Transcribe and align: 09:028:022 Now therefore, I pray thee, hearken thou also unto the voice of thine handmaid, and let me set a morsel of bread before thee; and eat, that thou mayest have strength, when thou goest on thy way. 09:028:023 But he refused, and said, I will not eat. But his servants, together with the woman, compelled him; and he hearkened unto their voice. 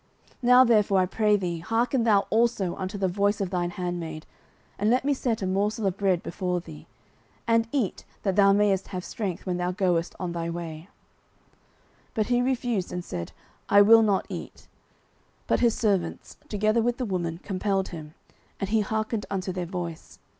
09:028:022 0.01 0.37
Now 0.41 0.63
therefore, 0.63 0.97
I 0.97 1.05
pray 1.05 1.35
thee, 1.37 1.59
hearken 1.59 2.03
thou 2.05 2.19
also 2.31 2.75
unto 2.75 2.97
the 2.97 3.07
voice 3.07 3.39
of 3.39 3.51
thine 3.51 3.69
handmaid, 3.69 4.25
and 4.79 4.89
let 4.89 5.05
me 5.05 5.13
set 5.13 5.43
a 5.43 5.45
morsel 5.45 5.85
of 5.85 5.95
bread 5.95 6.23
before 6.23 6.59
thee; 6.59 6.87
and 7.45 7.67
eat, 7.71 8.03
that 8.23 8.35
thou 8.35 8.51
mayest 8.51 8.87
have 8.87 9.05
strength, 9.05 9.45
when 9.45 9.57
thou 9.57 9.69
goest 9.69 10.15
on 10.19 10.31
thy 10.31 10.49
way. 10.49 10.89
09:028:023 12.15 12.15
But 12.15 12.25
he 12.25 12.41
refused, 12.41 12.91
and 12.91 13.05
said, 13.05 13.31
I 13.69 13.83
will 13.83 14.01
not 14.01 14.25
eat. 14.27 14.67
But 15.45 15.59
his 15.59 15.75
servants, 15.75 16.37
together 16.49 16.81
with 16.81 16.97
the 16.97 17.05
woman, 17.05 17.39
compelled 17.43 17.89
him; 17.89 18.15
and 18.59 18.69
he 18.71 18.79
hearkened 18.79 19.27
unto 19.29 19.51
their 19.51 19.67
voice. 19.67 20.17